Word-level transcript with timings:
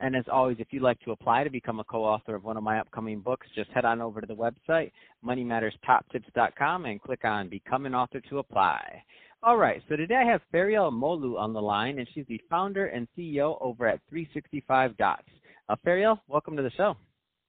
And 0.00 0.14
as 0.14 0.24
always, 0.30 0.56
if 0.60 0.68
you'd 0.70 0.82
like 0.82 1.00
to 1.00 1.10
apply 1.10 1.44
to 1.44 1.50
become 1.50 1.80
a 1.80 1.84
co-author 1.84 2.34
of 2.34 2.44
one 2.44 2.56
of 2.56 2.62
my 2.62 2.78
upcoming 2.78 3.20
books, 3.20 3.46
just 3.54 3.70
head 3.70 3.84
on 3.84 4.00
over 4.00 4.20
to 4.20 4.26
the 4.26 4.34
website, 4.34 4.92
moneymatterstoptips.com, 5.24 6.84
and 6.84 7.02
click 7.02 7.24
on 7.24 7.48
Become 7.48 7.86
an 7.86 7.94
Author 7.94 8.20
to 8.28 8.38
apply. 8.38 9.02
All 9.42 9.56
right, 9.56 9.82
so 9.88 9.96
today 9.96 10.16
I 10.16 10.24
have 10.24 10.40
Fariel 10.52 10.92
Molu 10.92 11.36
on 11.38 11.52
the 11.52 11.62
line, 11.62 11.98
and 11.98 12.08
she's 12.14 12.26
the 12.28 12.40
founder 12.48 12.86
and 12.86 13.08
CEO 13.16 13.56
over 13.60 13.86
at 13.86 14.00
365 14.08 14.96
Dots. 14.96 15.22
Uh, 15.68 15.76
Fariel, 15.84 16.18
welcome 16.28 16.56
to 16.56 16.62
the 16.62 16.70
show. 16.76 16.96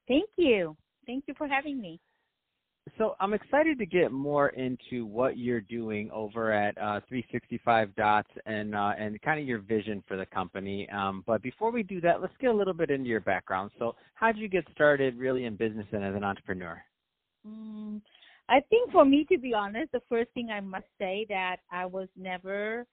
Thank 0.08 0.30
you. 0.36 0.76
Thank 1.06 1.26
you 1.28 1.34
for 1.38 1.48
having 1.48 1.80
me. 1.80 2.00
So 2.98 3.16
I'm 3.20 3.34
excited 3.34 3.78
to 3.80 3.86
get 3.86 4.12
more 4.12 4.50
into 4.50 5.06
what 5.06 5.38
you're 5.38 5.62
doing 5.62 6.10
over 6.12 6.52
at 6.52 6.78
uh, 6.78 7.02
365 7.08 7.96
Dots 7.96 8.30
and 8.46 8.76
uh, 8.76 8.94
and 8.98 9.22
kind 9.22 9.40
of 9.40 9.48
your 9.48 9.60
vision 9.60 10.04
for 10.08 10.18
the 10.18 10.26
company. 10.26 10.88
Um, 10.90 11.24
but 11.28 11.42
before 11.42 11.72
we 11.72 11.84
do 11.84 12.02
that, 12.02 12.22
let's 12.22 12.34
get 12.40 12.50
a 12.50 12.54
little 12.54 12.74
bit 12.74 12.90
into 12.90 13.10
your 13.10 13.22
background. 13.22 13.72
So 13.80 13.96
how 14.14 14.32
did 14.32 14.42
you 14.42 14.48
get 14.48 14.66
started 14.73 15.18
really 15.18 15.46
in 15.46 15.56
business 15.56 15.88
and 15.92 16.04
as 16.04 16.16
an 16.16 16.23
entrepreneur? 16.23 16.81
Mm, 17.48 18.02
I 18.50 18.59
think 18.70 18.92
for 18.92 19.06
me, 19.06 19.26
to 19.31 19.38
be 19.38 19.53
honest, 19.53 19.92
the 19.92 20.02
first 20.09 20.31
thing 20.34 20.50
I 20.50 20.59
must 20.59 20.88
say 20.98 21.26
that 21.30 21.58
I 21.72 21.86
was 21.86 22.08
never 22.18 22.86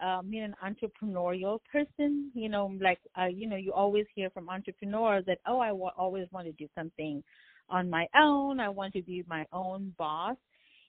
um, 0.00 0.32
an 0.32 0.54
entrepreneurial 0.64 1.58
person. 1.70 2.30
You 2.34 2.48
know, 2.48 2.76
like 2.80 3.00
uh, 3.18 3.26
you 3.26 3.48
know, 3.48 3.56
you 3.56 3.72
always 3.72 4.06
hear 4.14 4.30
from 4.30 4.48
entrepreneurs 4.48 5.24
that 5.26 5.38
oh, 5.46 5.60
I 5.60 5.68
w- 5.68 5.90
always 5.96 6.26
want 6.32 6.46
to 6.46 6.52
do 6.52 6.68
something 6.74 7.22
on 7.70 7.88
my 7.88 8.06
own. 8.16 8.60
I 8.60 8.68
want 8.68 8.92
to 8.94 9.02
be 9.02 9.24
my 9.28 9.46
own 9.52 9.94
boss. 9.98 10.36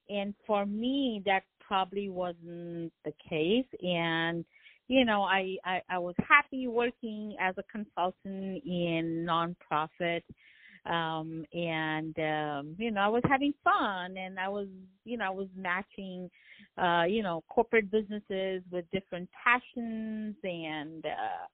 And 0.10 0.34
for 0.46 0.66
me, 0.66 1.22
that 1.26 1.44
probably 1.60 2.10
wasn't 2.10 2.92
the 3.06 3.14
case. 3.30 3.66
And, 3.82 4.44
you 4.88 5.06
know, 5.06 5.24
I, 5.24 5.56
I, 5.64 5.82
I 5.90 6.00
was 6.00 6.16
happy 6.28 6.68
working 6.68 7.36
as 7.40 7.56
a 7.58 7.64
consultant 7.72 8.64
in 8.66 9.26
nonprofit. 9.28 10.24
Um, 10.86 11.46
and, 11.54 12.18
um, 12.18 12.76
you 12.78 12.92
know, 12.92 13.02
I 13.02 13.08
was 13.08 13.22
having 13.30 13.54
fun 13.64 14.18
and 14.18 14.40
I 14.40 14.50
was, 14.50 14.68
you 15.06 15.16
know, 15.18 15.26
I 15.26 15.30
was 15.30 15.48
matching, 15.56 16.30
uh, 16.78 17.04
you 17.08 17.22
know, 17.22 17.44
corporate 17.50 17.92
businesses 17.92 18.64
with 18.72 18.86
different 18.92 19.30
passions 19.32 20.36
and, 20.44 21.06
uh, 21.06 21.46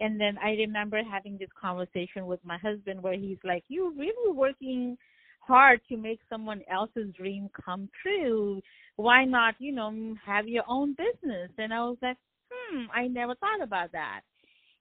and 0.00 0.18
then 0.18 0.38
I 0.42 0.52
remember 0.52 1.00
having 1.02 1.36
this 1.38 1.50
conversation 1.60 2.26
with 2.26 2.40
my 2.44 2.58
husband 2.58 3.02
where 3.02 3.18
he's 3.18 3.38
like, 3.44 3.64
You're 3.68 3.92
really 3.92 4.32
working 4.32 4.96
hard 5.40 5.80
to 5.88 5.96
make 5.96 6.20
someone 6.28 6.62
else's 6.70 7.12
dream 7.14 7.48
come 7.64 7.88
true. 8.02 8.60
Why 8.96 9.24
not, 9.24 9.54
you 9.58 9.72
know, 9.72 10.14
have 10.24 10.48
your 10.48 10.64
own 10.66 10.94
business? 10.96 11.50
And 11.58 11.72
I 11.72 11.80
was 11.80 11.98
like, 12.02 12.16
Hmm, 12.50 12.84
I 12.94 13.06
never 13.08 13.34
thought 13.36 13.62
about 13.62 13.92
that. 13.92 14.22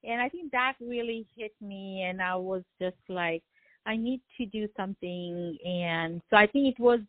And 0.03 0.21
I 0.21 0.29
think 0.29 0.51
that 0.51 0.73
really 0.79 1.27
hit 1.35 1.51
me 1.61 2.03
and 2.09 2.21
I 2.21 2.35
was 2.35 2.63
just 2.81 2.97
like, 3.09 3.43
I 3.85 3.97
need 3.97 4.21
to 4.37 4.45
do 4.45 4.67
something 4.77 5.57
and 5.65 6.21
so 6.29 6.37
I 6.37 6.47
think 6.47 6.75
it 6.77 6.81
was 6.81 6.99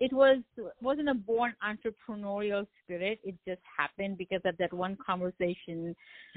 it 0.00 0.12
was 0.14 0.38
wasn't 0.80 1.10
a 1.10 1.14
born 1.14 1.54
entrepreneurial 1.62 2.66
spirit. 2.82 3.20
It 3.22 3.34
just 3.46 3.60
happened 3.78 4.16
because 4.16 4.40
of 4.46 4.56
that 4.56 4.72
one 4.72 4.96
conversation 5.04 5.94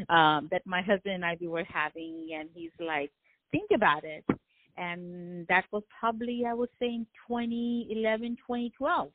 um, 0.10 0.50
that 0.52 0.62
my 0.66 0.82
husband 0.82 1.16
and 1.16 1.26
I 1.26 1.38
we 1.40 1.48
were 1.48 1.64
having, 1.64 2.30
and 2.38 2.50
he's 2.54 2.72
like, 2.80 3.12
"Think 3.52 3.72
about 3.74 4.04
it," 4.04 4.26
and 4.78 5.48
that 5.48 5.64
was 5.72 5.84
probably 5.98 6.44
I 6.48 6.54
would 6.54 6.70
say 6.78 6.88
in 6.88 7.08
2011, 7.28 8.36
2012. 8.46 9.10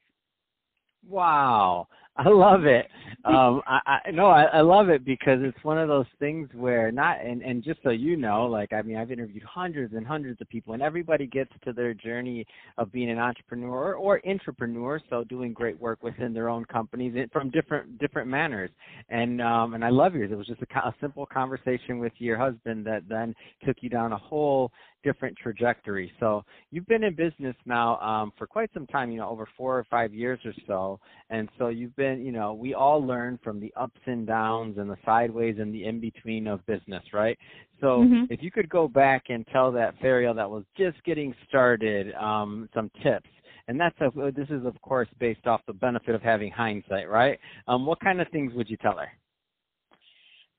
Wow, 1.06 1.86
I 2.24 2.28
love 2.28 2.64
it. 2.64 2.88
Um, 3.24 3.62
I, 3.66 3.98
I 4.06 4.10
no, 4.12 4.28
I, 4.28 4.44
I 4.44 4.60
love 4.60 4.88
it 4.88 5.04
because 5.04 5.40
it's 5.42 5.62
one 5.62 5.76
of 5.76 5.88
those 5.88 6.06
things 6.18 6.48
where 6.54 6.90
not 6.92 7.20
and 7.20 7.42
and 7.42 7.64
just 7.64 7.80
so 7.82 7.90
you 7.90 8.16
know, 8.16 8.46
like 8.46 8.72
I 8.72 8.80
mean, 8.80 8.96
I've 8.96 9.10
interviewed 9.10 9.42
hundreds 9.42 9.92
and 9.92 10.06
hundreds 10.06 10.40
of 10.40 10.48
people, 10.48 10.72
and 10.72 10.82
everybody 10.82 11.26
gets 11.26 11.50
to 11.64 11.72
their 11.72 11.92
journey 11.92 12.46
of 12.78 12.92
being 12.92 13.10
an 13.10 13.18
entrepreneur 13.18 13.94
or 13.94 14.22
entrepreneur, 14.26 15.00
so 15.10 15.24
doing 15.24 15.52
great 15.52 15.78
work 15.78 16.02
within 16.02 16.32
their 16.32 16.48
own 16.48 16.64
companies 16.66 17.12
from 17.32 17.50
different 17.50 17.98
different 17.98 18.28
manners. 18.28 18.70
And 19.10 19.42
um, 19.42 19.74
and 19.74 19.84
I 19.84 19.90
love 19.90 20.14
yours. 20.14 20.30
It 20.32 20.36
was 20.38 20.46
just 20.46 20.62
a, 20.62 20.78
a 20.78 20.94
simple 21.00 21.26
conversation 21.26 21.98
with 21.98 22.12
your 22.18 22.38
husband 22.38 22.86
that 22.86 23.02
then 23.08 23.34
took 23.66 23.78
you 23.80 23.90
down 23.90 24.12
a 24.12 24.18
whole 24.18 24.70
different 25.04 25.36
trajectory. 25.36 26.10
So 26.20 26.44
you've 26.70 26.86
been 26.86 27.04
in 27.04 27.14
business 27.14 27.56
now 27.64 27.98
um, 28.00 28.32
for 28.36 28.46
quite 28.46 28.70
some 28.74 28.86
time, 28.86 29.10
you 29.10 29.18
know, 29.18 29.28
over 29.28 29.48
four 29.56 29.78
or 29.78 29.86
five 29.90 30.12
years 30.12 30.38
or 30.44 30.52
so. 30.66 31.00
And 31.30 31.48
so 31.58 31.68
you've 31.68 31.94
been, 31.96 32.07
you 32.16 32.32
know, 32.32 32.54
we 32.54 32.74
all 32.74 33.04
learn 33.04 33.38
from 33.42 33.60
the 33.60 33.72
ups 33.76 34.00
and 34.06 34.26
downs 34.26 34.78
and 34.78 34.91
the 34.91 34.96
sideways 35.04 35.56
and 35.58 35.74
the 35.74 35.84
in 35.84 36.00
between 36.00 36.46
of 36.46 36.64
business, 36.66 37.02
right? 37.12 37.38
So 37.80 38.00
mm-hmm. 38.00 38.24
if 38.30 38.42
you 38.42 38.50
could 38.50 38.69
go 38.69 38.88
back 38.88 39.24
and 39.28 39.46
tell 39.52 39.70
that 39.72 39.94
Fariel 40.00 40.34
that 40.34 40.50
was 40.50 40.64
just 40.76 41.02
getting 41.04 41.34
started 41.48 42.14
um, 42.14 42.68
some 42.74 42.91
tips. 43.02 43.28
And 43.68 43.78
that's 43.78 43.97
a, 44.00 44.10
this 44.32 44.48
is 44.48 44.64
of 44.64 44.80
course 44.80 45.08
based 45.18 45.47
off 45.47 45.60
the 45.66 45.74
benefit 45.74 46.14
of 46.14 46.22
having 46.22 46.50
hindsight, 46.50 47.08
right? 47.08 47.38
Um, 47.66 47.84
what 47.84 48.00
kind 48.00 48.20
of 48.20 48.28
things 48.28 48.52
would 48.54 48.70
you 48.70 48.78
tell 48.78 48.97
her? 48.97 49.10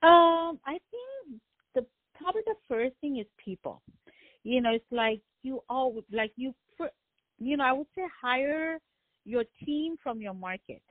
Um, 0.07 0.59
I 0.65 0.77
think 0.91 1.41
the 1.75 1.85
probably 2.15 2.43
the 2.45 2.55
first 2.67 2.95
thing 3.01 3.17
is 3.17 3.25
people 3.43 3.81
you 4.43 4.61
know, 4.61 4.71
it's 4.71 4.85
like 4.91 5.21
you 5.43 5.61
all 5.69 6.01
like 6.11 6.31
you, 6.35 6.53
you 7.39 7.57
know, 7.57 7.63
I 7.63 7.71
would 7.71 7.87
say 7.95 8.03
hire 8.21 8.79
your 9.25 9.43
team 9.65 9.95
from 10.01 10.21
your 10.21 10.33
market. 10.33 10.81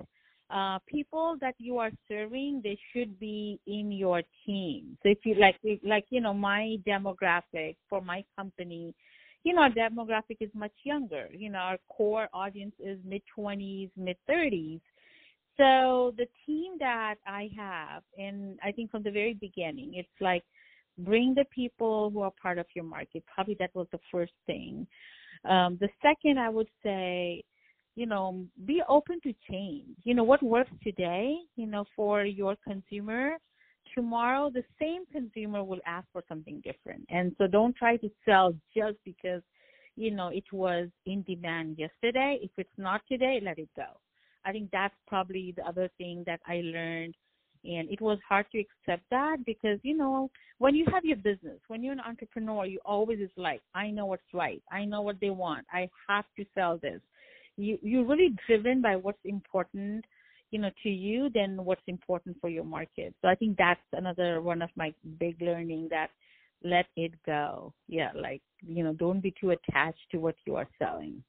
Uh, 0.50 0.78
people 0.86 1.36
that 1.41 1.54
you 1.59 1.76
are 1.76 1.91
serving, 2.09 2.62
they 2.64 2.78
should 2.92 3.19
be 3.20 3.60
in 3.66 3.92
your 3.92 4.22
team. 4.47 4.97
So 5.03 5.10
if 5.10 5.19
you 5.25 5.34
like, 5.34 5.56
like 5.84 6.06
you 6.09 6.22
know, 6.22 6.32
my 6.32 6.76
demographic 6.86 7.76
for 7.88 8.00
my 8.00 8.25
company, 8.34 8.94
you 9.44 9.54
know, 9.54 9.62
our 9.62 9.70
demographic 9.70 10.38
is 10.41 10.50
much 10.54 10.72
younger. 10.84 11.28
You 11.32 11.50
know, 11.50 11.59
our 11.59 11.78
core 11.88 12.28
audience 12.32 12.75
is 12.78 12.98
mid 13.04 13.22
twenties, 13.34 13.91
mid 13.97 14.16
thirties. 14.26 14.81
So 15.59 16.14
the 16.16 16.26
team 16.47 16.72
that 16.78 17.16
I 17.26 17.50
have, 17.56 18.03
and 18.16 18.59
I 18.62 18.72
think 18.72 18.91
from 18.91 19.03
the 19.03 19.10
very 19.10 19.34
beginning, 19.34 19.92
it's 19.94 20.09
like 20.20 20.44
bring 20.98 21.34
the 21.34 21.44
people 21.54 22.10
who 22.10 22.22
are 22.22 22.32
part 22.41 22.59
of 22.59 22.66
your 22.75 22.84
market. 22.84 23.22
Probably 23.34 23.56
that 23.59 23.75
was 23.75 23.86
the 23.92 24.00
first 24.10 24.32
thing. 24.47 24.86
Um, 25.44 25.76
the 25.80 25.88
second, 26.00 26.38
I 26.38 26.48
would 26.48 26.69
say, 26.82 27.44
you 27.98 28.06
know, 28.06 28.47
be 28.64 28.81
open 28.88 29.20
to 29.25 29.34
change. 29.50 29.97
You 30.04 30.14
know, 30.14 30.22
what 30.22 30.41
works 30.41 30.70
today, 30.84 31.36
you 31.56 31.66
know, 31.66 31.84
for 31.97 32.25
your 32.25 32.54
consumer, 32.62 33.32
tomorrow 33.92 34.50
the 34.54 34.62
same 34.81 35.04
consumer 35.06 35.64
will 35.64 35.81
ask 35.84 36.06
for 36.12 36.22
something 36.28 36.62
different. 36.64 37.04
And 37.10 37.34
so 37.38 37.48
don't 37.48 37.75
try 37.75 37.97
to 37.97 38.09
sell 38.25 38.54
just 38.72 38.98
because, 39.04 39.42
you 39.97 40.12
know, 40.12 40.28
it 40.28 40.44
was 40.53 40.86
in 41.06 41.22
demand 41.22 41.76
yesterday. 41.76 42.38
If 42.41 42.53
it's 42.56 42.78
not 42.78 43.00
today, 43.10 43.41
let 43.42 43.59
it 43.59 43.69
go. 43.75 43.88
I 44.44 44.53
think 44.53 44.70
that's 44.70 44.94
probably 45.09 45.53
the 45.56 45.65
other 45.65 45.91
thing 45.98 46.22
that 46.26 46.38
I 46.47 46.60
learned 46.62 47.16
and 47.65 47.91
it 47.91 48.00
was 48.00 48.19
hard 48.28 48.47
to 48.53 48.60
accept 48.60 49.03
that 49.10 49.38
because 49.44 49.80
you 49.82 49.97
know 49.97 50.30
when 50.59 50.76
you 50.76 50.86
have 50.92 51.04
your 51.04 51.16
business 51.16 51.59
when 51.66 51.83
you're 51.83 51.92
an 51.92 51.98
entrepreneur 51.98 52.65
you 52.65 52.78
always 52.84 53.18
is 53.18 53.30
like 53.36 53.60
i 53.74 53.91
know 53.91 54.06
what's 54.06 54.22
right 54.33 54.62
i 54.71 54.84
know 54.84 55.03
what 55.03 55.16
they 55.21 55.30
want 55.30 55.66
i 55.72 55.89
have 56.09 56.24
to 56.36 56.45
sell 56.54 56.78
this 56.78 57.00
you 57.59 57.78
you're 57.83 58.05
really 58.05 58.34
driven 58.47 58.81
by 58.81 58.97
what's 58.97 59.19
important 59.25 60.05
you 60.51 60.59
know 60.59 60.71
to 60.83 60.89
you 60.89 61.28
than 61.34 61.63
what's 61.65 61.83
important 61.87 62.37
for 62.41 62.49
your 62.49 62.65
market. 62.65 63.15
So 63.21 63.28
i 63.28 63.34
think 63.34 63.57
that's 63.59 63.81
another 63.93 64.41
one 64.41 64.63
of 64.63 64.71
my 64.77 64.95
big 65.19 65.41
learning 65.43 65.89
that 65.91 66.10
let 66.65 66.87
it 66.97 67.13
go. 67.27 67.72
Yeah 67.89 68.10
like 68.15 68.43
you 68.66 68.83
know 68.84 68.95
don't 68.95 69.21
be 69.21 69.34
too 69.41 69.51
attached 69.51 70.07
to 70.13 70.19
what 70.19 70.37
you 70.47 70.57
are 70.57 70.69
selling 70.78 71.22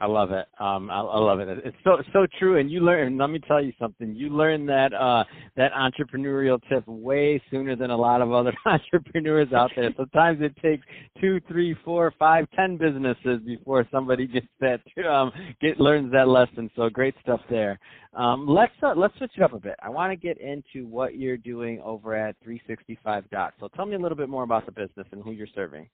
I 0.00 0.06
love 0.06 0.30
it. 0.30 0.46
Um, 0.60 0.90
I, 0.90 1.00
I 1.00 1.18
love 1.18 1.40
it. 1.40 1.48
It's 1.64 1.76
so 1.82 2.00
so 2.12 2.26
true. 2.38 2.58
And 2.58 2.70
you 2.70 2.80
learn. 2.80 3.18
Let 3.18 3.30
me 3.30 3.40
tell 3.40 3.62
you 3.62 3.72
something. 3.80 4.14
You 4.14 4.28
learn 4.28 4.64
that 4.66 4.92
uh, 4.94 5.24
that 5.56 5.72
entrepreneurial 5.72 6.60
tip 6.68 6.86
way 6.86 7.42
sooner 7.50 7.74
than 7.74 7.90
a 7.90 7.96
lot 7.96 8.22
of 8.22 8.32
other 8.32 8.52
entrepreneurs 8.66 9.52
out 9.52 9.72
there. 9.74 9.92
Sometimes 9.96 10.40
it 10.40 10.54
takes 10.62 10.86
two, 11.20 11.40
three, 11.48 11.76
four, 11.84 12.14
five, 12.16 12.46
ten 12.54 12.76
businesses 12.76 13.40
before 13.44 13.86
somebody 13.90 14.28
gets 14.28 14.46
that 14.60 14.80
um, 15.04 15.32
get 15.60 15.80
learns 15.80 16.12
that 16.12 16.28
lesson. 16.28 16.70
So 16.76 16.88
great 16.88 17.14
stuff 17.22 17.40
there. 17.50 17.80
Um, 18.14 18.46
let's 18.46 18.72
uh, 18.82 18.94
let's 18.96 19.16
switch 19.18 19.32
it 19.36 19.42
up 19.42 19.52
a 19.52 19.60
bit. 19.60 19.74
I 19.82 19.88
want 19.88 20.12
to 20.12 20.16
get 20.16 20.40
into 20.40 20.86
what 20.86 21.16
you're 21.16 21.36
doing 21.36 21.80
over 21.84 22.14
at 22.14 22.36
365 22.44 23.28
Dots. 23.30 23.56
So 23.58 23.68
tell 23.74 23.86
me 23.86 23.96
a 23.96 23.98
little 23.98 24.16
bit 24.16 24.28
more 24.28 24.44
about 24.44 24.64
the 24.64 24.72
business 24.72 25.06
and 25.10 25.22
who 25.24 25.32
you're 25.32 25.48
serving. 25.54 25.88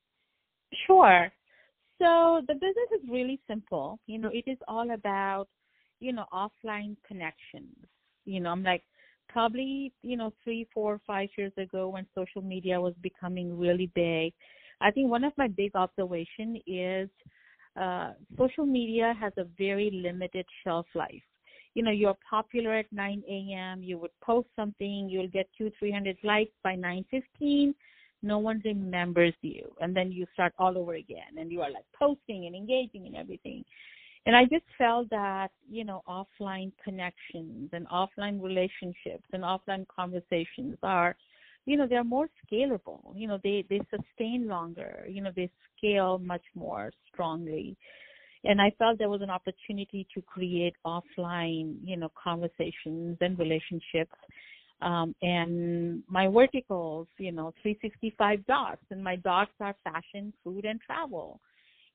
Sure. 0.87 1.31
So 1.99 2.43
the 2.49 2.55
business 2.55 2.91
is 3.03 3.09
really 3.09 3.41
simple. 3.49 3.99
You 4.07 4.19
know, 4.19 4.31
it 4.33 4.45
is 4.47 4.59
all 4.69 4.91
about, 4.91 5.49
you 6.01 6.13
know, 6.13 6.27
offline 6.33 6.97
connections. 7.07 7.77
You 8.25 8.41
know, 8.41 8.51
I'm 8.51 8.63
like, 8.63 8.83
probably, 9.29 9.93
you 10.03 10.17
know, 10.17 10.33
three, 10.43 10.67
four, 10.73 11.01
five 11.07 11.29
years 11.39 11.53
ago 11.57 11.89
when 11.89 12.07
social 12.15 12.43
media 12.43 12.81
was 12.81 12.95
becoming 13.03 13.59
really 13.59 13.91
big, 13.95 14.33
I 14.81 14.91
think 14.91 15.11
one 15.11 15.25
of 15.25 15.33
my 15.37 15.49
big 15.49 15.75
observation 15.75 16.61
is 16.67 17.09
uh, 17.81 18.13
social 18.39 18.67
media 18.67 19.15
has 19.21 19.33
a 19.37 19.45
very 19.59 19.91
limited 19.93 20.47
shelf 20.63 20.87
life. 20.95 21.23
You 21.75 21.83
know, 21.83 21.91
you're 21.91 22.17
popular 22.29 22.75
at 22.75 22.87
9 22.93 23.23
a.m. 23.29 23.83
You 23.83 23.99
would 23.99 24.13
post 24.23 24.49
something, 24.55 25.09
you'll 25.09 25.29
get 25.29 25.49
two, 25.59 25.73
three 25.79 25.91
hundred 25.91 26.17
likes 26.23 26.53
by 26.63 26.77
9:15. 26.77 27.75
No 28.25 28.39
one 28.39 28.63
remembers 28.65 29.35
you, 29.43 29.71
and 29.81 29.95
then 29.95 30.11
you 30.11 30.27
start 30.33 30.55
all 30.59 30.79
over 30.79 30.95
again, 30.95 31.37
and 31.39 31.53
you 31.53 31.61
are 31.61 31.71
like 31.71 31.85
posting 31.97 32.47
and 32.47 32.57
engaging 32.57 33.07
and 33.07 33.15
everything. 33.15 33.65
And 34.27 34.35
I 34.35 34.45
just 34.45 34.65
felt 34.79 35.11
that 35.11 35.49
you 35.71 35.85
know, 35.85 36.03
offline 36.09 36.73
connections 36.83 37.69
and 37.75 37.87
offline 37.89 38.43
relationships 38.43 39.29
and 39.35 39.43
offline 39.43 39.87
conversations 39.95 40.79
are 40.83 41.15
you 41.67 41.77
know 41.77 41.87
they're 41.87 42.03
more 42.03 42.29
scalable. 42.51 43.13
You 43.15 43.29
know 43.29 43.39
they 43.45 43.65
they 43.69 43.81
sustain 43.91 44.49
longer. 44.49 45.07
You 45.07 45.23
know 45.23 45.33
they 45.37 45.51
scale 45.77 46.19
much 46.19 46.45
more 46.55 46.91
strongly. 47.13 47.77
And 48.47 48.61
i 48.61 48.71
felt 48.79 48.99
there 48.99 49.09
was 49.09 49.23
an 49.23 49.31
opportunity 49.31 50.07
to 50.15 50.23
create 50.23 50.75
offline 50.87 51.77
you 51.83 51.97
know 51.97 52.11
conversations 52.23 53.17
and 53.21 53.39
relationships 53.39 54.17
um, 54.85 55.15
and 55.23 56.03
my 56.09 56.29
verticals 56.29 57.09
you 57.19 57.33
know 57.33 57.53
365 57.63 58.47
dots 58.47 58.83
and 58.91 59.03
my 59.03 59.17
dots 59.17 59.53
are 59.61 59.75
fashion 59.83 60.33
food 60.45 60.65
and 60.65 60.81
travel. 60.81 61.41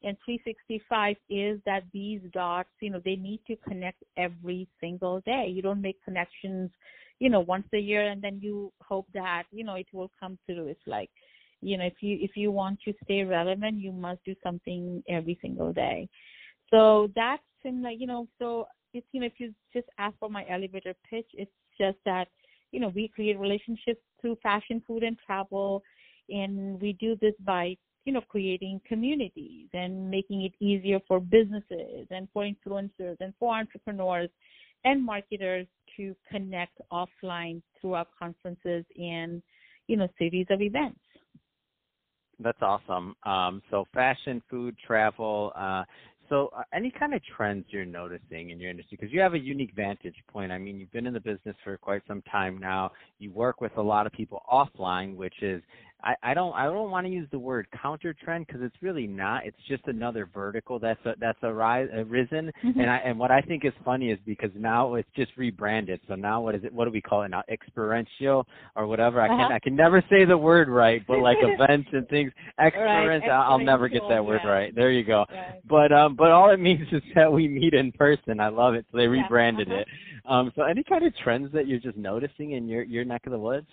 And 0.02 0.16
365 0.24 1.18
is 1.30 1.60
that 1.66 1.84
these 1.94 2.22
dots 2.34 2.70
you 2.82 2.90
know 2.90 3.02
they 3.04 3.16
need 3.16 3.42
to 3.48 3.56
connect 3.58 4.04
every 4.18 4.68
single 4.82 5.22
day. 5.22 5.52
You 5.54 5.62
don't 5.62 5.82
make 5.82 6.04
connections 6.04 6.72
you 7.20 7.30
know 7.30 7.42
once 7.42 7.68
a 7.74 7.78
year 7.78 8.10
and 8.10 8.22
then 8.22 8.40
you 8.42 8.72
hope 8.82 9.08
that 9.14 9.44
you 9.52 9.64
know 9.64 9.76
it 9.76 9.88
will 9.94 10.12
come 10.20 10.38
through. 10.46 10.68
It's 10.68 10.88
like 10.88 11.12
you 11.62 11.78
know 11.78 11.86
if 11.86 12.02
you 12.02 12.18
if 12.22 12.32
you 12.36 12.52
want 12.52 12.80
to 12.86 12.94
stay 13.04 13.24
relevant 13.24 13.78
you 13.78 13.92
must 13.92 14.24
do 14.26 14.36
something 14.44 15.04
every 15.08 15.38
single 15.42 15.74
day. 15.74 16.10
So 16.72 17.10
that's 17.16 17.44
in 17.64 17.84
like 17.84 18.00
you 18.00 18.08
know 18.08 18.28
so 18.40 18.66
it's 18.94 19.06
you 19.12 19.20
know 19.20 19.28
if 19.28 19.34
you 19.38 19.54
just 19.74 19.88
ask 20.00 20.18
for 20.18 20.30
my 20.30 20.46
elevator 20.50 20.96
pitch 21.10 21.28
it's 21.34 21.52
just 21.80 21.98
that 22.06 22.28
you 22.72 22.80
know 22.80 22.92
we 22.96 23.08
create 23.08 23.40
relationships 23.40 24.02
through 24.22 24.38
fashion 24.42 24.82
food 24.86 25.04
and 25.04 25.18
travel 25.26 25.84
and 26.30 26.80
we 26.82 26.94
do 26.94 27.16
this 27.22 27.34
by 27.46 27.76
you 28.06 28.14
know 28.14 28.22
creating 28.30 28.80
communities 28.88 29.68
and 29.74 30.10
making 30.10 30.44
it 30.44 30.54
easier 30.60 31.00
for 31.08 31.20
businesses 31.20 32.08
and 32.12 32.28
for 32.34 32.44
influencers 32.44 33.18
and 33.20 33.34
for 33.40 33.56
entrepreneurs 33.56 34.30
and 34.86 35.04
marketers 35.04 35.68
to 35.98 36.16
connect 36.32 36.80
offline 36.92 37.62
through 37.80 37.94
our 37.94 38.08
conferences 38.18 38.86
and 38.98 39.42
you 39.88 39.98
know 39.98 40.08
series 40.18 40.48
of 40.50 40.62
events. 40.62 41.00
That's 42.42 42.62
awesome. 42.62 43.16
Um, 43.24 43.62
so 43.70 43.86
fashion, 43.94 44.42
food, 44.50 44.78
travel. 44.86 45.52
Uh, 45.56 45.84
so 46.30 46.52
uh, 46.56 46.64
any 46.74 46.92
kind 46.92 47.14
of 47.14 47.22
trends 47.36 47.66
you're 47.70 47.86
noticing 47.86 48.52
in 48.52 48.60
your 48.60 48.70
industry 48.70 48.98
because 49.00 49.12
you 49.14 49.20
have 49.20 49.34
a 49.34 49.40
unique 49.40 49.74
vantage 49.76 50.16
point. 50.32 50.52
I 50.52 50.58
mean, 50.58 50.80
you've 50.80 50.92
been 50.92 51.08
in 51.08 51.14
the 51.14 51.20
business 51.20 51.56
for 51.64 51.76
quite 51.78 52.04
some 52.08 52.22
time 52.24 52.58
now. 52.60 52.92
You 53.18 53.32
work 53.32 53.62
with 53.62 53.76
a 53.78 53.82
lot 53.82 54.06
of 54.06 54.14
people 54.14 54.44
offline, 54.52 55.16
which 55.16 55.42
is 55.42 55.62
I, 56.04 56.16
I 56.24 56.34
don't 56.34 56.54
I 56.54 56.64
don't 56.66 56.92
want 56.92 57.06
to 57.08 57.12
use 57.12 57.28
the 57.32 57.40
word 57.40 57.68
counter 57.82 58.14
trend 58.14 58.48
because 58.48 58.62
it's 58.64 58.76
really 58.82 59.06
not. 59.06 59.46
It's 59.46 59.58
just 59.68 59.84
another 59.88 60.30
vertical 60.34 60.80
that's 60.80 61.04
a, 61.06 61.14
that's 61.20 61.38
a 61.44 61.52
rise 61.52 61.90
arisen. 61.94 62.52
Mm-hmm. 62.64 62.80
And 62.80 62.90
I 62.90 62.98
and 62.98 63.20
what 63.20 63.32
I 63.32 63.42
think 63.42 63.66
is 63.66 63.74
funny 63.84 64.12
is 64.12 64.20
because 64.26 64.52
now 64.56 64.96
it's 64.96 65.10
just 65.16 65.32
rebranded. 65.36 66.00
So 66.08 66.16
now 66.16 66.42
what 66.42 66.56
is 66.56 66.64
it? 66.64 66.74
What 66.74 66.86
do 66.86 66.92
we 66.92 67.02
call 67.02 67.24
it 67.24 67.30
now? 67.30 67.44
Experiential 67.50 68.48
or 68.76 68.88
whatever. 68.88 69.20
I 69.20 69.28
uh-huh. 69.28 69.48
can 69.48 69.52
I 69.52 69.60
can 69.60 69.76
never 69.76 70.02
say 70.10 70.24
the 70.24 70.38
word 70.38 70.70
right, 70.70 71.02
but 71.06 71.20
like 71.20 71.38
events 71.42 71.90
and 71.92 72.08
things. 72.08 72.32
Experiential. 72.60 73.30
Right. 73.30 73.48
I'll 73.48 73.60
never 73.60 73.90
get 73.90 74.04
that 74.10 74.24
word 74.24 74.42
yeah. 74.44 74.50
right. 74.50 74.76
There 74.76 74.92
you 74.92 75.04
go. 75.04 75.26
Right. 75.30 75.60
But 75.68 75.92
um 75.92 76.16
but 76.16 76.32
all 76.32 76.50
it 76.52 76.60
means 76.60 76.88
is 76.94 77.04
that 77.16 77.32
we 77.32 77.48
meet 77.50 77.74
in 77.74 77.92
person. 77.92 78.40
I 78.40 78.48
love 78.48 78.74
it. 78.74 78.86
So 78.92 78.98
they 78.98 79.08
rebranded 79.08 79.68
yeah. 79.68 79.74
uh-huh. 79.74 79.82
it. 79.82 80.32
Um 80.32 80.52
so 80.56 80.64
any 80.64 80.84
kind 80.84 81.06
of 81.06 81.14
trends 81.18 81.52
that 81.52 81.68
you're 81.68 81.80
just 81.80 81.98
noticing 81.98 82.52
in 82.52 82.70
your 82.70 82.84
your 82.84 83.04
neck 83.04 83.26
of 83.26 83.34
the 83.34 83.40
woods? 83.40 83.68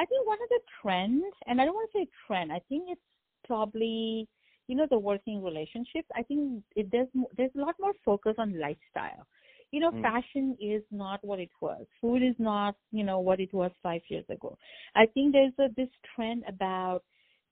I 0.00 0.06
think 0.06 0.26
one 0.26 0.38
of 0.42 0.48
the 0.48 0.60
trends, 0.80 1.34
and 1.46 1.60
I 1.60 1.66
don't 1.66 1.74
want 1.74 1.90
to 1.92 1.98
say 1.98 2.08
trend, 2.26 2.50
I 2.50 2.60
think 2.70 2.84
it's 2.88 3.00
probably 3.46 4.26
you 4.66 4.76
know 4.76 4.86
the 4.88 4.98
working 4.98 5.42
relationships. 5.42 6.08
I 6.16 6.22
think 6.22 6.62
it 6.74 6.90
there's 6.90 7.08
there's 7.36 7.50
a 7.54 7.60
lot 7.60 7.74
more 7.78 7.92
focus 8.02 8.34
on 8.38 8.58
lifestyle. 8.58 9.26
You 9.72 9.80
know, 9.80 9.90
mm. 9.90 10.00
fashion 10.00 10.56
is 10.58 10.82
not 10.90 11.20
what 11.22 11.38
it 11.38 11.50
was. 11.60 11.84
Food 12.00 12.22
is 12.22 12.34
not 12.38 12.76
you 12.92 13.04
know 13.04 13.20
what 13.20 13.40
it 13.40 13.52
was 13.52 13.72
five 13.82 14.00
years 14.08 14.24
ago. 14.30 14.56
I 14.94 15.04
think 15.06 15.32
there's 15.32 15.52
a 15.58 15.68
this 15.76 15.90
trend 16.14 16.44
about 16.48 17.02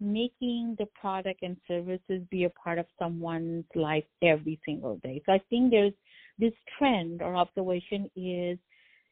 making 0.00 0.76
the 0.78 0.86
product 0.98 1.42
and 1.42 1.56
services 1.66 2.22
be 2.30 2.44
a 2.44 2.50
part 2.50 2.78
of 2.78 2.86
someone's 2.98 3.66
life 3.74 4.04
every 4.22 4.58
single 4.64 4.96
day. 5.02 5.20
So 5.26 5.32
I 5.32 5.40
think 5.50 5.70
there's 5.70 5.92
this 6.38 6.52
trend 6.78 7.20
or 7.20 7.36
observation 7.36 8.08
is 8.16 8.58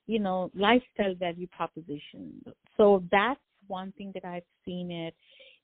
you 0.07 0.19
know, 0.19 0.51
lifestyle 0.55 1.15
value 1.15 1.47
proposition. 1.49 2.45
So 2.77 3.03
that's 3.11 3.41
one 3.67 3.93
thing 3.99 4.13
that 4.15 4.25
I've 4.25 4.43
seen 4.65 4.91
it. 4.91 5.15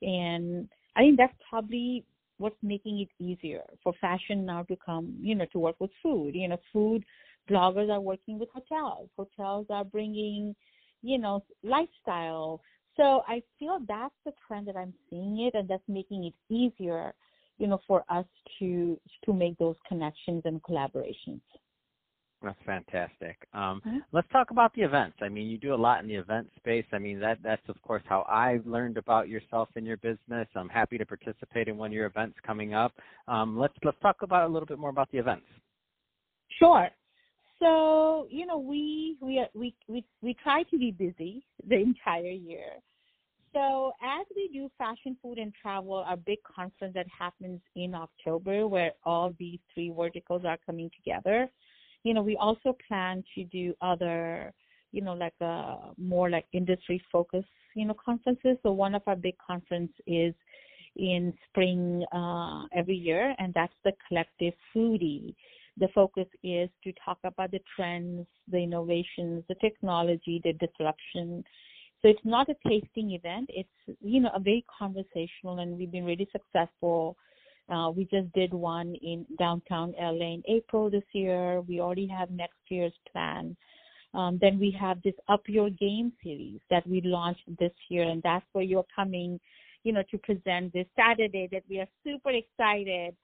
And 0.03 0.69
I 0.97 1.01
think 1.01 1.17
that's 1.17 1.35
probably 1.49 2.05
what's 2.39 2.57
making 2.63 3.01
it 3.01 3.09
easier 3.23 3.63
for 3.83 3.93
fashion 4.01 4.45
now 4.45 4.65
to 4.65 4.77
come, 4.85 5.17
you 5.21 5.35
know, 5.35 5.47
to 5.53 5.59
work 5.59 5.77
with 5.79 5.91
food. 6.03 6.35
You 6.35 6.49
know, 6.49 6.59
food 6.73 7.05
bloggers 7.49 7.91
are 7.91 8.01
working 8.01 8.39
with 8.39 8.49
hotels. 8.53 9.09
Hotels 9.17 9.67
are 9.71 9.85
bringing, 9.85 10.55
you 11.03 11.19
know, 11.19 11.45
lifestyle. 11.63 12.61
So 12.97 13.23
I 13.27 13.43
feel 13.59 13.79
that's 13.89 14.15
the 14.25 14.33
trend 14.47 14.69
that 14.69 14.77
I'm 14.77 14.93
seeing 15.09 15.41
it, 15.41 15.55
and 15.55 15.69
that's 15.69 15.83
making 15.89 16.25
it 16.25 16.35
easier, 16.53 17.15
you 17.59 17.67
know, 17.67 17.81
for 17.87 18.05
us 18.11 18.27
to 18.59 18.99
to 19.25 19.33
make 19.33 19.57
those 19.59 19.77
connections 19.89 20.43
and 20.45 20.63
collaborations. 20.63 21.41
That's 22.43 22.59
fantastic. 22.67 23.37
Um, 23.55 23.81
mm-hmm. 23.87 23.99
Let's 24.11 24.29
talk 24.33 24.51
about 24.51 24.75
the 24.75 24.83
events. 24.83 25.17
I 25.23 25.29
mean, 25.29 25.49
you 25.49 25.59
do 25.59 25.75
a 25.75 25.77
lot 25.77 26.03
in 26.03 26.09
the 26.09 26.17
event 26.17 26.49
space. 26.57 26.85
I 26.93 26.99
mean, 26.99 27.21
that 27.21 27.39
that's 27.43 27.63
of 27.69 27.81
course 27.83 28.03
how 28.07 28.23
I 28.23 28.59
learned 28.65 28.97
about 28.97 29.29
yourself 29.29 29.69
and 29.77 29.87
your 29.87 29.97
business. 29.99 30.49
I'm 30.57 30.69
happy 30.69 30.99
to 30.99 31.07
participate 31.07 31.69
in 31.69 31.77
one 31.77 31.91
of 31.91 31.95
your 31.95 32.07
events 32.07 32.37
coming 32.45 32.75
up. 32.75 32.93
Um, 33.29 33.57
let's 33.59 33.75
let's 33.85 33.99
talk 34.01 34.17
about 34.23 34.49
a 34.49 34.53
little 34.53 34.67
bit 34.67 34.79
more 34.79 34.91
about 34.91 35.11
the 35.13 35.19
events. 35.19 35.47
Sure. 36.59 36.89
So 37.61 38.27
you 38.29 38.45
know, 38.45 38.59
we 38.59 39.17
we 39.21 39.45
we 39.55 39.75
we 39.87 40.05
we 40.21 40.35
try 40.43 40.65
to 40.65 40.79
be 40.79 40.91
busy 40.91 41.45
the 41.69 41.77
entire 41.77 42.31
year. 42.31 42.73
So 43.55 43.93
as 44.03 44.27
we 44.35 44.49
do 44.53 44.71
fashion, 44.79 45.17
food, 45.23 45.39
and 45.39 45.53
travel, 45.61 45.97
our 45.97 46.17
big 46.17 46.39
conference 46.43 46.95
that 46.95 47.07
happens 47.17 47.61
in 47.77 47.95
October, 47.95 48.67
where 48.67 48.93
all 49.05 49.35
these 49.39 49.59
three 49.75 49.93
verticals 49.95 50.43
are 50.47 50.59
coming 50.67 50.91
together 50.97 51.51
you 52.05 52.15
know, 52.15 52.23
we 52.23 52.37
also 52.37 52.77
plan 52.89 53.23
to 53.35 53.45
do 53.45 53.75
other, 53.81 54.53
you 54.93 55.03
know, 55.03 55.15
like 55.15 55.35
uh, 55.41 55.93
more 55.97 56.29
like 56.31 56.47
industry 56.53 57.03
focused, 57.11 57.49
you 57.75 57.87
know, 57.87 57.95
conferences. 57.95 58.57
So 58.63 58.73
one 58.73 58.95
of 58.95 59.03
our 59.07 59.17
big 59.17 59.35
conference 59.39 59.93
is 60.07 60.35
in 60.97 61.33
spring 61.49 62.05
uh, 62.13 62.65
every 62.75 62.97
year, 62.97 63.35
and 63.39 63.55
that's 63.55 63.75
the 63.85 63.93
collective 64.09 64.55
foodie. 64.75 65.35
The 65.79 65.89
focus 65.95 66.27
is 66.43 66.69
to 66.85 66.93
talk 67.03 67.19
about 67.25 67.51
the 67.51 67.61
trends, 67.75 68.27
the 68.51 68.59
innovations, 68.59 69.45
the 69.49 69.55
technology, 69.61 70.41
the 70.45 70.53
disruption. 70.55 71.43
So 72.03 72.09
it's 72.09 72.21
not 72.25 72.49
a 72.51 72.69
tasting 72.69 73.13
event. 73.13 73.49
It's 73.49 73.99
you 74.03 74.21
know 74.21 74.31
a 74.35 74.41
very 74.41 74.65
conversational, 74.79 75.61
and 75.61 75.79
we've 75.79 75.91
been 75.91 76.05
really 76.05 76.29
successful 76.31 77.17
uh, 77.69 77.91
we 77.91 78.05
just 78.05 78.33
did 78.33 78.53
one 78.53 78.95
in 79.03 79.25
downtown 79.39 79.95
LA 80.01 80.35
in 80.35 80.43
April 80.49 80.91
this 80.91 81.05
year. 81.13 81.61
We 81.63 81.81
already 81.81 82.07
have 82.07 82.31
next 82.31 82.59
year's 82.69 82.93
plan. 83.11 83.57
Um, 84.15 84.39
then 84.41 84.59
we 84.59 84.77
have 84.79 85.01
this 85.03 85.15
Up 85.29 85.43
Your 85.47 85.71
Game 85.71 86.13
series 86.23 86.61
that 86.71 86.87
we 86.87 87.01
launched 87.03 87.45
this 87.59 87.73
year, 87.89 88.05
and 88.05 88.23
that's 88.23 88.45
where 88.53 88.65
you're 88.65 88.87
coming, 88.95 89.41
you 89.85 89.93
know, 89.93 90.03
to 90.11 90.19
present 90.19 90.73
this 90.73 90.87
Saturday 90.97 91.49
that 91.51 91.63
we 91.69 91.81
are 91.81 91.89
super 92.05 92.31
excited 92.31 93.15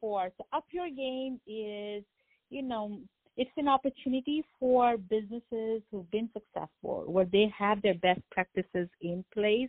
for. 0.00 0.30
So 0.38 0.44
Up 0.52 0.64
Your 0.70 0.88
Game 0.88 1.40
is, 1.46 2.04
you 2.50 2.62
know, 2.62 3.00
it's 3.36 3.50
an 3.56 3.68
opportunity 3.68 4.44
for 4.60 4.96
businesses 4.96 5.82
who've 5.90 6.10
been 6.10 6.30
successful, 6.32 7.04
where 7.06 7.26
they 7.26 7.52
have 7.56 7.82
their 7.82 7.94
best 7.94 8.20
practices 8.30 8.88
in 9.02 9.24
place, 9.34 9.68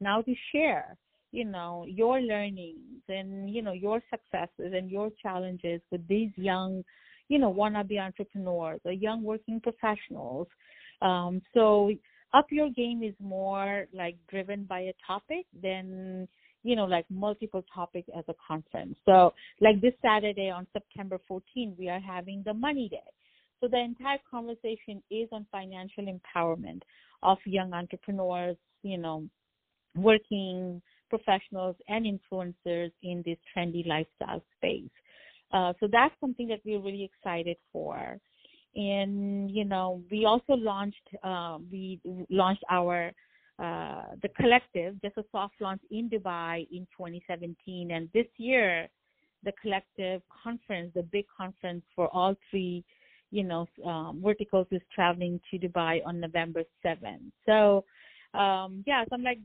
now 0.00 0.22
to 0.22 0.34
share 0.52 0.96
you 1.32 1.44
know 1.44 1.84
your 1.88 2.20
learnings 2.20 3.02
and 3.08 3.52
you 3.52 3.62
know 3.62 3.72
your 3.72 4.00
successes 4.10 4.72
and 4.74 4.90
your 4.90 5.10
challenges 5.20 5.80
with 5.90 6.06
these 6.08 6.30
young 6.36 6.84
you 7.28 7.38
know 7.38 7.52
wannabe 7.52 7.98
entrepreneurs 8.00 8.80
or 8.84 8.92
young 8.92 9.22
working 9.22 9.60
professionals 9.60 10.46
um, 11.00 11.42
so 11.52 11.90
up 12.34 12.46
your 12.50 12.70
game 12.70 13.02
is 13.02 13.14
more 13.20 13.86
like 13.92 14.16
driven 14.28 14.64
by 14.64 14.80
a 14.80 14.92
topic 15.06 15.46
than 15.62 16.28
you 16.64 16.76
know, 16.76 16.84
like 16.84 17.04
multiple 17.10 17.64
topics 17.74 18.08
as 18.16 18.24
a 18.28 18.34
conference. 18.46 18.96
So, 19.04 19.32
like 19.60 19.80
this 19.80 19.94
Saturday 20.00 20.50
on 20.50 20.66
September 20.72 21.18
14th, 21.30 21.76
we 21.76 21.88
are 21.88 22.00
having 22.00 22.42
the 22.46 22.54
Money 22.54 22.88
Day. 22.88 22.98
So 23.60 23.68
the 23.68 23.78
entire 23.78 24.18
conversation 24.28 25.02
is 25.10 25.28
on 25.30 25.46
financial 25.52 26.04
empowerment 26.06 26.82
of 27.22 27.38
young 27.44 27.72
entrepreneurs, 27.72 28.56
you 28.82 28.98
know, 28.98 29.28
working 29.94 30.82
professionals 31.14 31.76
and 31.88 32.06
influencers 32.14 32.92
in 33.02 33.22
this 33.26 33.40
trendy 33.50 33.86
lifestyle 33.86 34.42
space. 34.56 34.94
Uh, 35.52 35.72
so 35.80 35.84
that's 35.96 36.14
something 36.20 36.48
that 36.48 36.60
we're 36.64 36.80
really 36.80 37.04
excited 37.10 37.58
for. 37.72 38.18
And 38.74 39.50
you 39.50 39.64
know, 39.72 40.02
we 40.10 40.24
also 40.24 40.54
launched 40.54 41.08
uh, 41.22 41.58
we 41.70 42.00
launched 42.30 42.64
our 42.70 43.12
uh, 43.58 44.04
the 44.22 44.30
collective, 44.40 44.90
just 45.02 45.16
a 45.18 45.24
soft 45.30 45.56
launch 45.60 45.82
in 45.90 46.08
Dubai 46.08 46.66
in 46.72 46.86
2017, 46.96 47.90
and 47.90 48.08
this 48.14 48.30
year 48.38 48.88
the 49.44 49.52
collective 49.60 50.22
conference, 50.42 50.92
the 50.94 51.02
big 51.02 51.26
conference 51.36 51.82
for 51.94 52.08
all 52.14 52.34
three, 52.50 52.84
you 53.30 53.44
know, 53.44 53.66
um, 53.84 54.20
verticals 54.24 54.66
is 54.70 54.80
traveling 54.94 55.40
to 55.50 55.58
Dubai 55.58 56.00
on 56.06 56.20
November 56.20 56.62
7th. 56.84 57.30
So, 57.46 57.84
um, 58.38 58.84
yeah, 58.86 59.04
so 59.04 59.14
I'm 59.14 59.22
like, 59.22 59.40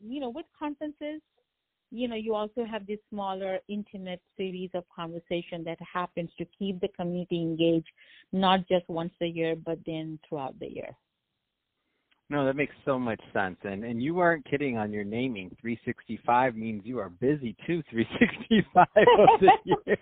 you 0.00 0.20
know, 0.20 0.30
with 0.30 0.46
conferences, 0.58 1.20
you 1.90 2.08
know, 2.08 2.16
you 2.16 2.34
also 2.34 2.64
have 2.64 2.86
this 2.86 2.98
smaller, 3.10 3.58
intimate 3.68 4.20
series 4.36 4.70
of 4.74 4.84
conversation 4.94 5.62
that 5.64 5.78
happens 5.80 6.30
to 6.38 6.46
keep 6.58 6.80
the 6.80 6.88
community 6.88 7.40
engaged, 7.40 7.90
not 8.32 8.66
just 8.68 8.88
once 8.88 9.12
a 9.22 9.26
year, 9.26 9.54
but 9.54 9.78
then 9.86 10.18
throughout 10.28 10.58
the 10.58 10.66
year. 10.66 10.96
No, 12.28 12.44
that 12.44 12.56
makes 12.56 12.74
so 12.84 12.98
much 12.98 13.20
sense. 13.32 13.56
And 13.62 13.84
and 13.84 14.02
you 14.02 14.18
aren't 14.18 14.44
kidding 14.50 14.76
on 14.76 14.92
your 14.92 15.04
naming. 15.04 15.56
365 15.60 16.56
means 16.56 16.82
you 16.84 16.98
are 16.98 17.08
busy 17.08 17.54
too 17.66 17.84
365 17.88 18.86
of 18.96 19.40
the 19.40 19.52
year. 19.64 19.98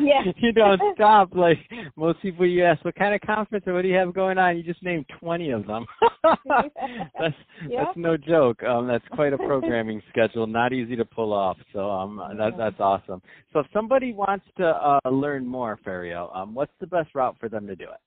yeah. 0.00 0.22
you 0.36 0.52
don't 0.52 0.80
stop. 0.94 1.34
Like 1.34 1.58
most 1.96 2.22
people 2.22 2.46
you 2.46 2.64
ask 2.64 2.84
what 2.84 2.94
kind 2.94 3.16
of 3.16 3.20
conference 3.22 3.64
or 3.66 3.74
what 3.74 3.82
do 3.82 3.88
you 3.88 3.96
have 3.96 4.14
going 4.14 4.38
on? 4.38 4.56
You 4.56 4.62
just 4.62 4.82
name 4.84 5.04
20 5.18 5.50
of 5.50 5.66
them. 5.66 5.86
that's 7.18 7.34
that's 7.68 7.96
no 7.96 8.16
joke. 8.16 8.62
Um 8.62 8.86
that's 8.86 9.06
quite 9.10 9.32
a 9.32 9.38
programming 9.38 10.00
schedule, 10.08 10.46
not 10.46 10.72
easy 10.72 10.94
to 10.94 11.04
pull 11.04 11.32
off. 11.32 11.56
So 11.72 11.90
um 11.90 12.22
that 12.38 12.52
that's 12.56 12.78
awesome. 12.78 13.20
So 13.52 13.58
if 13.58 13.66
somebody 13.72 14.12
wants 14.12 14.46
to 14.58 14.66
uh 14.66 15.10
learn 15.10 15.44
more, 15.44 15.80
Fariel, 15.84 16.30
um 16.32 16.54
what's 16.54 16.72
the 16.78 16.86
best 16.86 17.12
route 17.16 17.36
for 17.40 17.48
them 17.48 17.66
to 17.66 17.74
do 17.74 17.84
it? 17.84 17.98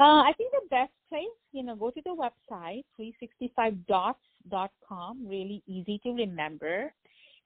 Uh, 0.00 0.22
I 0.22 0.32
think 0.38 0.52
the 0.52 0.62
best 0.70 0.92
place, 1.08 1.26
you 1.50 1.64
know, 1.64 1.74
go 1.74 1.90
to 1.90 2.00
the 2.04 2.14
website, 2.14 2.84
365dots.com, 3.00 5.26
really 5.26 5.60
easy 5.66 5.98
to 6.04 6.10
remember. 6.10 6.94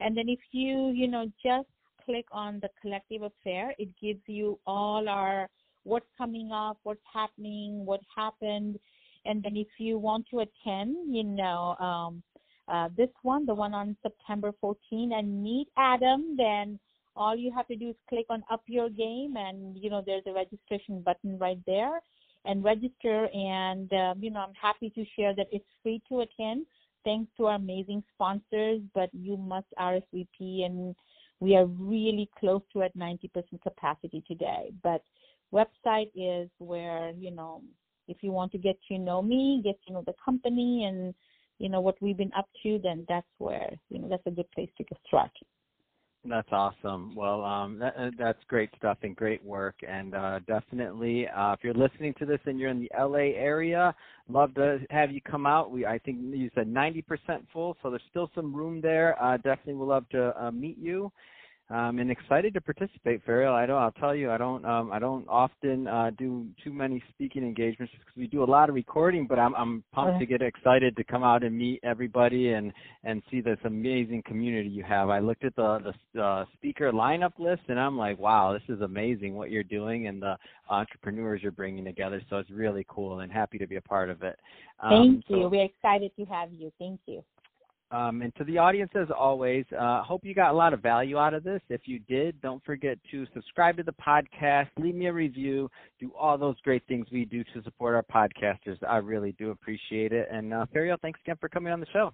And 0.01 0.15
then 0.15 0.29
if 0.29 0.41
you, 0.51 0.91
you 0.91 1.09
know, 1.09 1.33
just 1.43 1.69
click 2.05 2.27
on 2.31 2.61
the 2.61 2.69
collective 2.81 3.23
affair, 3.23 3.75
it 3.79 3.89
gives 3.99 4.21
you 4.27 4.59
all 4.67 5.09
our 5.09 5.49
what's 5.85 6.05
coming 6.19 6.53
up, 6.53 6.77
what's 6.83 7.01
happening, 7.11 7.87
what 7.87 8.01
happened. 8.15 8.79
And 9.25 9.43
then 9.43 9.57
if 9.57 9.69
you 9.79 9.97
want 9.97 10.27
to 10.31 10.41
attend, 10.41 11.15
you 11.15 11.25
know, 11.25 11.75
um, 11.81 12.23
uh, 12.69 12.91
this 12.97 13.09
one, 13.23 13.47
the 13.47 13.55
one 13.55 13.73
on 13.73 13.97
September 14.03 14.53
14, 14.61 15.13
and 15.13 15.43
meet 15.43 15.69
Adam, 15.79 16.37
then 16.37 16.79
all 17.17 17.35
you 17.35 17.51
have 17.55 17.67
to 17.69 17.77
do 17.77 17.89
is 17.91 17.97
click 18.11 18.27
on 18.29 18.45
up 18.51 18.63
your 18.67 18.91
game 18.91 19.39
and, 19.39 19.79
you 19.79 19.89
know, 19.89 20.03
there's 20.05 20.27
a 20.27 20.33
registration 20.33 21.01
button 21.01 21.39
right 21.39 21.61
there 21.67 22.03
and 22.45 22.65
register. 22.65 23.29
And, 23.33 23.93
um, 23.93 24.23
you 24.23 24.31
know, 24.31 24.41
I'm 24.41 24.55
happy 24.61 24.91
to 24.91 25.05
share 25.17 25.35
that 25.35 25.47
it's 25.53 25.65
free 25.83 26.03
to 26.09 26.21
attend 26.21 26.67
thanks 27.05 27.31
to 27.37 27.47
our 27.47 27.57
amazing 27.57 28.03
sponsors, 28.15 28.81
but 28.95 29.11
you 29.13 29.37
must 29.37 29.67
RSVP 29.79 30.65
and 30.65 30.95
we 31.41 31.57
are 31.57 31.67
really 31.67 32.31
close 32.39 32.63
to 32.73 32.83
at 32.83 32.97
90% 32.97 33.29
capacity 33.63 34.23
today. 34.29 34.73
But 34.83 35.03
website 35.53 36.11
is 36.15 36.49
where, 36.59 37.11
you 37.19 37.33
know, 37.33 37.63
if 38.09 38.19
you 38.21 38.31
want 38.31 38.53
to 38.53 38.59
get 38.59 38.79
to 38.89 38.99
know 38.99 39.23
me, 39.23 39.61
get 39.65 39.77
to 39.87 39.93
know 39.93 40.05
the 40.07 40.15
company 40.25 40.85
and, 40.85 41.15
you 41.59 41.69
know, 41.69 41.81
what 41.81 42.01
we've 42.01 42.17
been 42.17 42.33
up 42.37 42.49
to, 42.63 42.79
then 42.83 43.05
that's 43.09 43.27
where, 43.39 43.71
you 43.89 43.99
know, 43.99 44.09
that's 44.09 44.27
a 44.27 44.31
good 44.31 44.51
place 44.53 44.71
to 44.79 44.85
start. 45.07 45.31
That's 46.25 46.49
awesome. 46.53 47.17
Well, 47.17 47.43
um, 47.43 47.81
that, 47.81 47.95
uh, 47.99 48.11
that's 48.17 48.39
great 48.47 48.71
stuff 48.79 48.99
and 49.03 49.17
great 49.17 49.45
work. 49.45 49.75
And 49.87 50.15
uh, 50.15 50.39
definitely, 50.47 51.27
uh, 51.27 51.53
if 51.55 51.61
you're 51.65 51.75
listening 51.75 52.15
to 52.21 52.27
this 52.27 52.39
and 52.47 52.61
you're 52.61 52.71
in 52.71 52.79
the 52.79 52.91
LA 52.97 53.35
area, 53.37 53.93
love 54.29 54.55
to 54.55 54.79
have 54.91 55.11
you 55.11 55.21
come 55.21 55.47
out. 55.47 55.73
We, 55.73 55.85
I 55.85 55.99
think 55.99 56.19
you 56.21 56.49
said 56.55 56.69
90% 56.69 57.05
full, 57.53 57.77
so 57.83 57.91
there's 57.91 58.03
still 58.11 58.31
some 58.37 58.55
room 58.55 58.81
there. 58.81 59.21
Uh, 59.21 59.37
definitely, 59.39 59.75
would 59.75 59.89
love 59.89 60.09
to 60.11 60.33
uh, 60.41 60.53
meet 60.53 60.79
you 60.79 61.11
um, 61.73 61.99
and 61.99 62.11
excited 62.11 62.53
to 62.53 62.61
participate, 62.61 63.25
Fariel. 63.25 63.55
I 63.55 63.65
don't. 63.65 63.81
I'll 63.81 63.93
tell 63.93 64.15
you, 64.15 64.31
I 64.31 64.37
don't. 64.37 64.65
Um, 64.67 64.93
I 64.93 64.99
don't 64.99 65.27
often 65.27 65.87
uh, 65.87 66.11
do 66.19 66.47
too 66.63 66.73
many 66.73 67.03
speaking 67.09 67.45
engagements 67.45 67.93
because 67.99 68.15
we 68.15 68.27
do 68.27 68.43
a 68.43 68.45
lot 68.45 68.69
of 68.69 68.75
recording. 68.75 69.27
But 69.27 69.39
I'm, 69.39 69.55
I'm 69.55 69.83
pumped 69.93 70.21
to 70.21 70.27
get 70.27 70.43
excited 70.43 70.95
to 70.97 71.05
come 71.05 71.25
out 71.25 71.43
and 71.43 71.57
meet 71.57 71.81
everybody 71.83 72.53
and 72.53 72.73
and 73.05 73.23
see 73.31 73.41
this 73.41 73.59
amazing 73.65 74.23
community 74.27 74.69
you 74.69 74.85
have. 74.85 75.09
I 75.09 75.21
looked 75.21 75.45
at 75.45 75.57
the 75.57 75.95
the 76.15 76.23
uh, 76.23 76.45
speaker 76.53 76.93
lineup 76.93 77.39
list 77.39 77.63
and 77.69 77.81
I'm 77.81 77.97
like, 77.97 78.19
wow, 78.19 78.53
this 78.53 78.75
is 78.75 78.83
amazing 78.83 79.35
what 79.35 79.51
you're 79.51 79.65
doing 79.65 80.09
and 80.09 80.21
the 80.21 80.37
entrepreneurs 80.69 81.41
you're 81.43 81.53
bringing 81.53 81.87
together. 81.87 82.21
So 82.29 82.37
it's 82.37 82.51
really 82.51 82.85
cool 82.87 83.21
and 83.21 83.33
happy 83.33 83.57
to 83.57 83.67
be 83.67 83.77
a 83.77 83.83
part 83.83 84.11
of 84.11 84.23
it. 84.23 84.39
Um, 84.81 84.91
Thank 84.91 85.25
you. 85.29 85.45
So, 85.45 85.49
We're 85.49 85.65
excited 85.65 86.13
to 86.19 86.25
have 86.27 86.53
you. 86.53 86.71
Thank 86.79 87.01
you. 87.07 87.25
Um, 87.93 88.23
and 88.23 88.35
to 88.37 88.45
the 88.45 88.57
audience, 88.57 88.91
as 88.95 89.09
always, 89.17 89.67
uh, 89.79 90.03
hope 90.03 90.25
you 90.25 90.35
got 90.35 90.51
a 90.51 90.57
lot 90.57 90.73
of 90.73 90.81
value 90.81 91.19
out 91.19 91.35
of 91.35 91.45
this. 91.45 91.61
If 91.69 91.83
you 91.85 91.99
did, 91.99 92.41
don't 92.41 92.65
forget 92.65 92.97
to 93.11 93.27
subscribe 93.35 93.77
to 93.77 93.83
the 93.83 93.93
podcast, 93.93 94.69
leave 94.79 94.95
me 94.95 95.07
a 95.07 95.13
review, 95.13 95.71
do 96.01 96.11
all 96.19 96.39
those 96.39 96.59
great 96.63 96.83
things 96.89 97.07
we 97.13 97.27
do 97.27 97.45
to 97.45 97.63
support 97.63 97.95
our 97.95 98.03
podcasters. 98.03 98.79
I 98.89 98.97
really 98.97 99.33
do 99.33 99.51
appreciate 99.51 100.13
it. 100.13 100.27
And 100.33 100.55
uh, 100.55 100.65
thanks 101.03 101.21
again 101.23 101.37
for 101.39 101.51
coming 101.51 101.71
on 101.73 101.81
the 101.81 101.87
show. 101.93 102.13